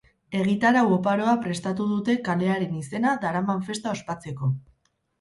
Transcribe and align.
Egitarau 0.37 0.83
oparoa 0.95 1.35
prestatu 1.43 1.87
dute 1.93 2.17
kalearen 2.31 2.83
izena 2.83 3.15
daraman 3.29 3.65
festa 3.71 3.97
ospatzeko. 3.97 4.55